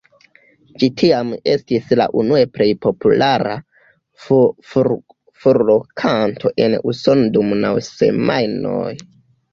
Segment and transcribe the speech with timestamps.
[0.83, 3.53] Ĝi tiam estis la unue plej populara
[4.71, 8.95] furorkanto en Usono dum naŭ semajnoj.